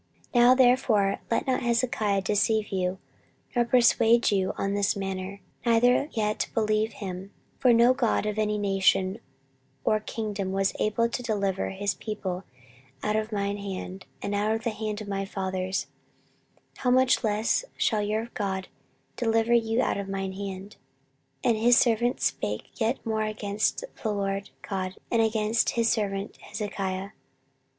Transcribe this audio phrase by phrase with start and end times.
[0.33, 2.97] 14:032:015 Now therefore let not Hezekiah deceive you,
[3.55, 8.57] nor persuade you on this manner, neither yet believe him: for no god of any
[8.57, 9.19] nation
[9.83, 12.45] or kingdom was able to deliver his people
[13.03, 15.85] out of mine hand, and out of the hand of my fathers:
[16.77, 18.69] how much less shall your God
[19.17, 20.77] deliver you out of mine hand?
[21.45, 26.37] 14:032:016 And his servants spake yet more against the LORD God, and against his servant
[26.37, 27.09] Hezekiah.